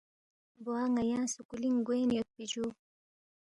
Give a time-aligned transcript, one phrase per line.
[0.63, 2.65] بوا ن٘یا سکُولِنگ نُو گوین یودپی جُو